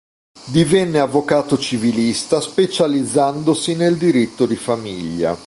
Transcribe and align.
Divenne 0.47 0.99
avvocato 0.99 1.59
civilista 1.59 2.41
specializzandosi 2.41 3.75
nel 3.75 3.97
diritto 3.97 4.47
di 4.47 4.55
famiglia. 4.55 5.37